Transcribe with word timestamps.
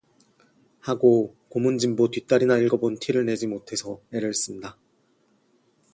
하고『고문진보』뒷다리나 0.79 2.57
읽어 2.57 2.77
본 2.77 2.97
티를 2.97 3.23
내지 3.27 3.45
못해서 3.45 4.01
애를 4.11 4.33
쓴다. 4.33 4.75